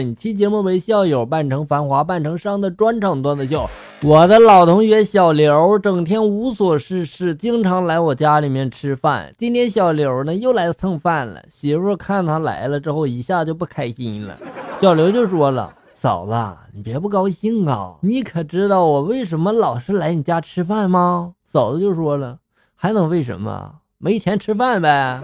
[0.00, 3.68] 本期节目为校友扮成繁华扮成伤的专场段子秀。
[4.02, 9.34] 我的老同学小刘整天无所事事，经常来我家里面吃饭。
[9.36, 14.34] 今天小刘呢又来蹭饭了，媳妇看他来了之后，一下就不开心了。
[14.80, 16.32] 小刘就说了：“嫂子，
[16.72, 17.96] 你别不高兴啊！
[18.00, 22.38] 你可知道我为什么老是来你家吃饭吗？”嫂子就说了
[22.74, 23.74] ：“还能为什么？
[23.98, 25.20] 没钱吃饭呗。”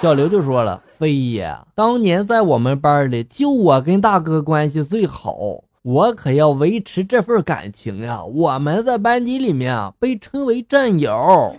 [0.00, 5.36] 小刘就说了：“飞爷，当年在我们班里，就我跟大哥关系最好，
[5.82, 8.24] 我可要维持这份感情呀。
[8.24, 11.54] 我们在班级里面啊，被称为战友。”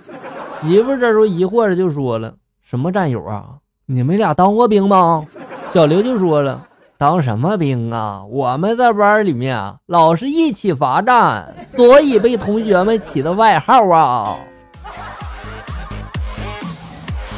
[0.59, 2.33] 媳妇这时候疑惑着就说了
[2.65, 3.57] ：“什么战友啊？
[3.85, 5.23] 你们俩当过兵吗？”
[5.69, 6.67] 小刘就说了
[6.97, 8.23] ：“当什么兵啊？
[8.27, 14.39] 我们在班里面，老是一起罚站，所以被同学们起的外号啊。”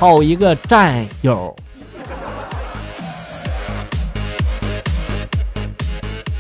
[0.03, 1.55] 好一个战友！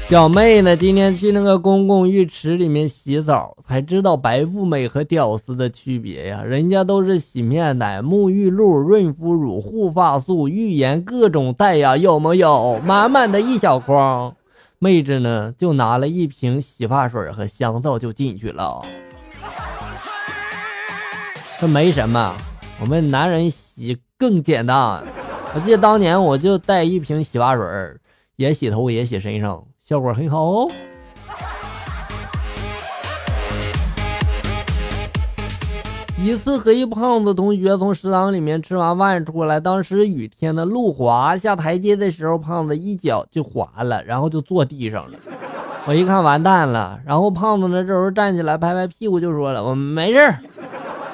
[0.01, 6.43] 小妹呢，今天去那个公共浴池里面洗澡，才知道白富美和屌丝的区别呀。
[6.43, 12.81] 人家都是洗面奶、沐浴露、润肤乳、护发素、浴盐各种带呀，有没有？
[12.83, 14.35] 满满的一小筐。
[14.77, 18.81] 妹子呢，就拿了一瓶洗发水和香皂就进去了。
[21.61, 22.35] 这没什么。
[22.81, 25.01] 我们男人洗更简单，
[25.55, 27.65] 我记得当年我就带一瓶洗发水，
[28.35, 30.71] 也洗头也洗身上，效果很好哦。
[36.21, 45.17] 一次和一胖子同学从食堂里面吃完饭出来，当时雨天的路滑，下台阶的时候胖子一脚就滑了，然后就坐地上了。
[45.85, 50.33] 我一看完蛋了，然后胖子呢这时候站起来拍拍屁股就说了：“我没事。”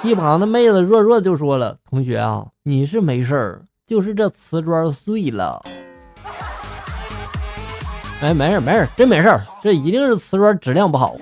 [0.01, 5.61] 一旁的妹子弱弱就说了：“同学啊，你是没事儿，就是这瓷砖碎了。”
[8.23, 11.17] 哎，没事没事，真没事儿，这一定是瓷砖质量不好。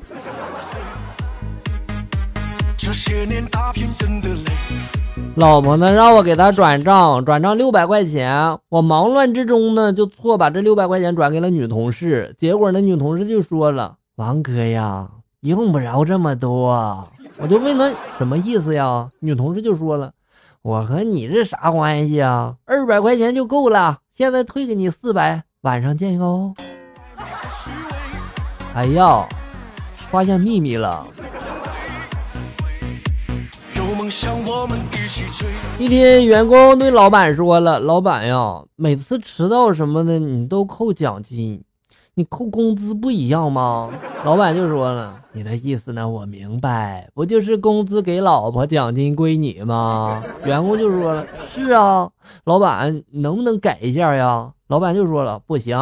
[5.35, 8.57] 老婆呢让我给她转账，转账六百块钱。
[8.69, 15.09] 我忙乱之中呢就错把这六百块钱转给了女同事，结果那女同事就说了：“王哥呀，
[15.41, 17.03] 用不着这么多。”
[17.39, 19.09] 我就问他什么意思呀？
[19.19, 20.11] 女同事就说了
[20.63, 22.55] ：“我和你是啥关系啊？
[22.65, 26.55] 二百块钱就够了，现在退给你四百，晚上见哟。”
[28.73, 29.27] 哎呀，
[30.09, 31.05] 发现秘密了！
[35.77, 41.63] 一天，员工对老板说了：“老板呀，每次迟到什么的，你都扣奖金。”
[42.17, 43.91] 你扣工资不一样吗？
[44.25, 46.09] 老板就说了，你的意思呢？
[46.09, 50.23] 我明白，不就是工资给老婆，奖金归你吗？
[50.43, 51.23] 员工就说了，
[51.53, 52.09] 是啊。
[52.43, 54.51] 老板能不能改一下呀？
[54.67, 55.77] 老板就说了，不行。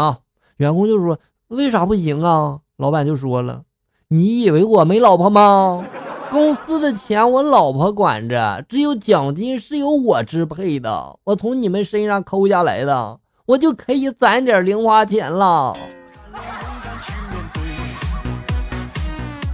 [0.58, 2.60] 员工就说，为啥不行啊？
[2.76, 3.62] 老板就说了，
[4.10, 5.86] 你以为我没老婆吗？
[6.30, 15.74] 公司的钱我老婆管着，只有奖金是由我支配的，我从你们身上抠下来的，我就可以攒点零花钱了。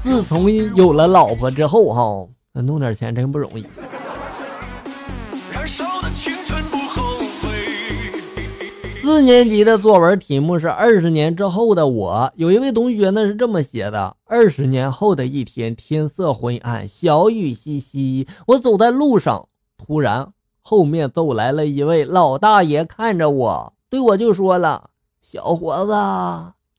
[0.03, 3.65] 自从有了老婆之后，哈，弄点钱真不容易。
[9.01, 12.31] 四年级的作文题目是二十年之后的我。
[12.35, 19.47] 有一位同学呢是这么写的：二十年后的一天，天色昏暗，小雨淅淅，我走在路上，
[19.77, 24.89] 突然后面走来了一位老大爷，看着我，对我就说了
[25.21, 25.91] ：“小伙子，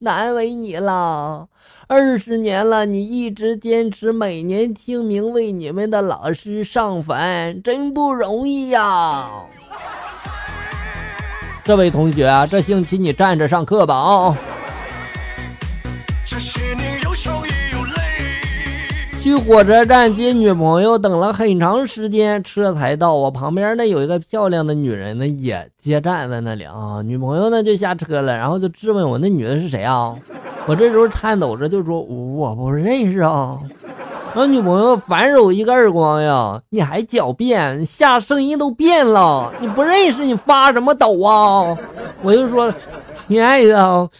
[0.02, 1.48] 难为你了。”
[1.88, 9.30] 二十年了，你一直坚持每年清明为你们的老师上坟，真不容易呀！
[11.62, 14.36] 这位同学，这星期你站着上课吧啊！
[19.22, 23.14] 去火车站接女朋友，等了很长时间，车才到。
[23.14, 27.00] 我旁边呢有一个漂亮的女人呢，也接站在那里啊。
[27.04, 30.12] 女朋友呢就下车了，然后就质问我：“那女的是谁啊？”
[30.66, 33.56] 我这时候颤抖着就说：“我不认识啊！”
[34.34, 36.60] 我女朋友反手一个耳光呀！
[36.70, 39.52] 你还狡辩，下声音都变了！
[39.60, 41.78] 你不认识你发什么抖啊？
[42.22, 42.74] 我就说
[43.28, 44.10] ：“亲爱的，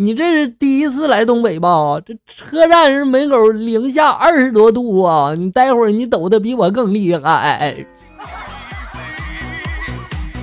[0.00, 2.00] 你这是第一次来东北吧？
[2.06, 5.34] 这车站是门口零下二十多度啊！
[5.34, 7.84] 你待会儿你抖的比我更厉害！”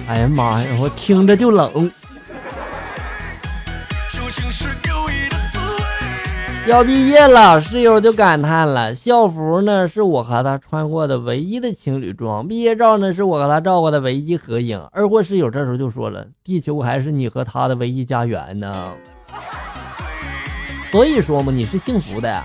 [0.09, 1.89] 哎呀妈呀，我听着就冷。
[6.67, 14.85] 要毕业了，室友就感叹了：校服呢是我和他穿过的唯一的情侣装，毕业照呢是我和他照过的唯一合影。
[14.91, 18.91] 二货室友这时候就说了：地球还是你和他的唯一家园呢。
[20.91, 22.43] 所以说嘛，你是幸福的。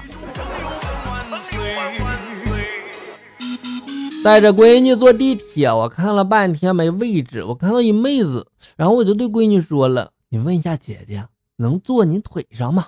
[4.22, 8.46] 带着闺女坐地铁，我看了半天没位置，我看到一妹子，
[8.76, 11.24] 然后我就对闺女说了：“你问一下姐姐，
[11.56, 12.86] 能坐你腿上吗？”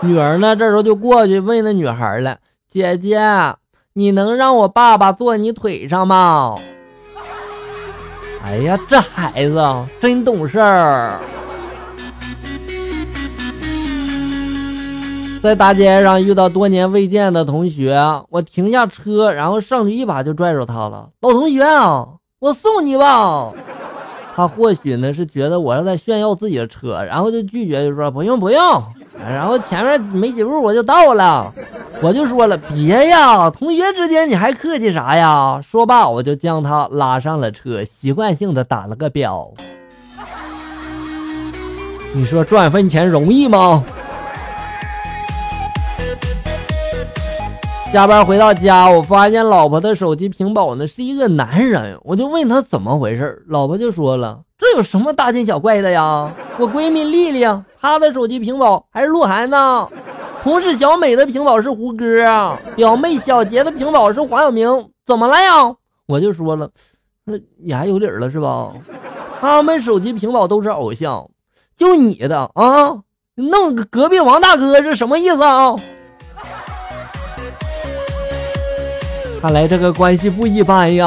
[0.00, 3.20] 女儿呢，这时候就过去问那女孩了：“姐姐，
[3.92, 6.54] 你能让我爸爸坐你腿上吗？”
[8.42, 9.62] 哎呀，这孩子
[10.00, 11.20] 真懂事儿。
[15.40, 17.96] 在大街上遇到多年未见的同学，
[18.28, 21.10] 我停下车，然后上去一把就拽住他了。
[21.20, 22.06] 老同学啊，
[22.40, 23.52] 我送你吧。
[24.34, 28.82] 他或许呢是觉得我是在炫耀自己的车，然后就拒绝，就说不用不用。
[29.24, 31.52] 然后前面没几步我就到了，
[32.02, 35.60] 我就说了别呀，同学之间你还客气啥呀？
[35.62, 39.52] 说罢我就将他拉上了车，习惯性的打了个表。
[42.14, 43.84] 你说赚份钱容易吗？
[47.90, 56.30] 下班回到家，我发现老婆的手机屏保呢是一个男人，我就问他怎么回事，老婆就说了：“这有什么大惊小怪的呀？
[56.58, 57.46] 我闺蜜丽丽，
[57.80, 59.88] 她的手机屏保还是鹿晗呢，
[60.42, 62.22] 同事小美的屏保是胡歌，
[62.76, 65.74] 表妹小杰的屏保是黄晓明，怎么了呀？”
[66.06, 66.70] 我就说了
[67.24, 68.70] ：“那你还有理了是吧？
[69.40, 71.26] 他们手机屏保都是偶像，
[71.74, 72.98] 就你的啊，
[73.36, 75.74] 弄隔壁王大哥是什么意思啊？”
[79.40, 81.06] 看来这个关系不一般呀！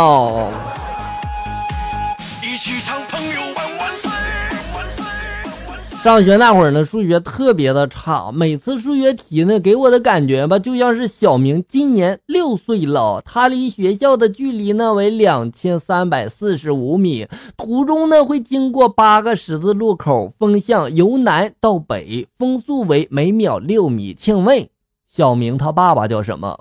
[6.01, 24.15] 上学那会儿呢，数学特别的差，每次数学题呢，给我的感觉吧，就像是小明今年六岁了，他离学校的距离呢为两千三百四十五米，途中呢会经过八个十字路口，风向由南到北，风速为每秒六米。
[24.17, 24.67] 请问
[25.07, 26.57] 小明他爸爸叫什么？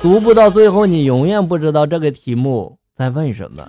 [0.00, 3.66] 读不到最后，你永远不知道这个题目在问什么。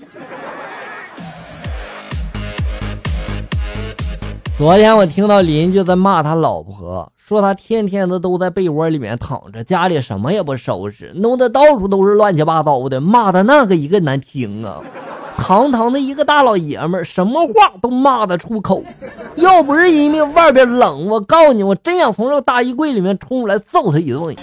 [4.55, 14.79] 昨天我听到邻居在骂他老婆，说他天天的都在被窝里面躺着，家里什么也不收拾，弄得到处都是乱七八糟的，骂的那个一个难听啊！
[15.37, 18.83] 堂堂的一个大老爷们，什么话都骂得出口，
[19.37, 24.35] 要不是因为外边冷，我告诉你，我真想从这个大衣柜里面冲出来揍他一顿。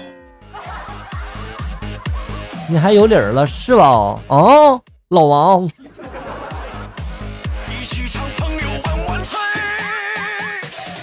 [2.68, 4.18] 你还有理儿了是吧？
[4.28, 5.70] 啊，老王。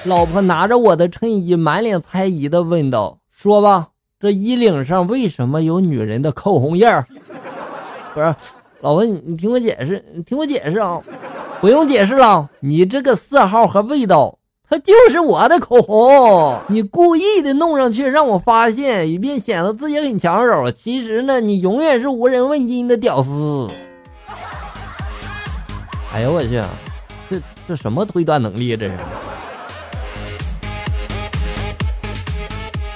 [0.06, 3.88] 老婆拿着我的衬衣，满脸猜疑的问道：“说吧，
[4.20, 7.06] 这衣领上为什么有女人的口红印儿？”
[8.14, 8.36] 不是，
[8.82, 11.00] 老婆，你你听我解释，你听我解释啊！
[11.62, 14.38] 不用解释了，你这个色号和味道。
[14.74, 20.72] 它就是我的口红，你故意的弄上去让我发现，以便显得自己很抢手。
[20.72, 23.70] 其实呢，你永远是无人问津的屌丝。
[26.12, 26.60] 哎呦我去，
[27.30, 28.76] 这这什么推断能力？
[28.76, 28.94] 这是。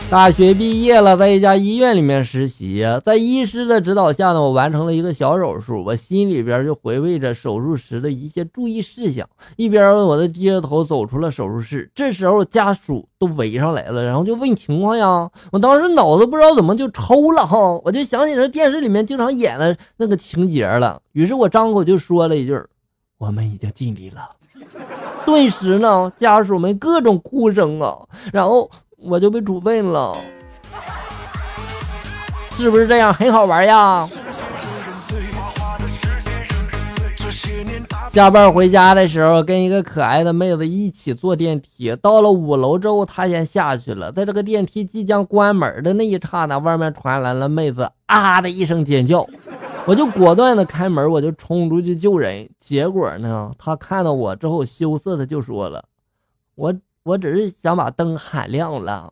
[0.09, 5.83] 大学毕业了，在一家医院里面实习，在医师的指导下呢，我完成了一个小手术。
[5.85, 9.27] 我心里边就回味着手术时的一些注意事项，
[9.57, 11.91] 一边我就低着头走出了手术室。
[11.93, 15.29] 这时候家属都围上来了，然后就问情况呀。
[15.51, 21.01] 我当时脑子不知道怎么就抽了哈，我就想起这电视里面经常演的那个情节了。
[21.11, 22.57] 于是我张口就说了一句
[23.19, 24.29] ：“我们已经尽力了。”
[25.25, 28.71] 顿时呢，家属们各种哭声啊，然后。
[28.99, 30.17] 我就被处分了，
[32.57, 33.13] 是不是这样？
[33.13, 34.09] 很好玩呀！
[38.09, 44.11] 下班回家的时候，跟一个可爱的妹子一起坐电梯，到了五楼之后，她先下去了。
[44.11, 49.23] 在这个电梯即将关门的那一刹那，外面传来了妹子啊的一声尖叫，
[49.85, 52.49] 我就果断的开门，我就冲出去救人。
[52.59, 55.85] 结果呢，她看到我之后，羞涩的就说了
[56.55, 56.73] ：“我。”
[57.07, 59.09] 我只是想把灯喊亮了，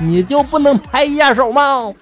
[0.00, 1.94] 你就不能拍一下手吗？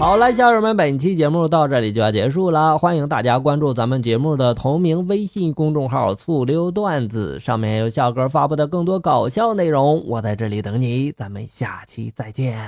[0.00, 10.04] 好了，小友们，本期节目到这里就要结束了，欢迎大家关注咱们节目的同名微信公众号“醋溜段子”，上面有笑哥发布的更多搞笑内容。
[10.08, 12.66] 我在这里等你，咱们下期再见。